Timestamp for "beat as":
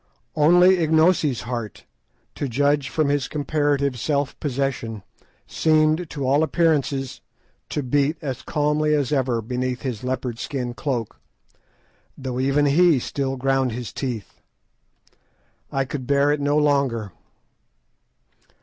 7.83-8.41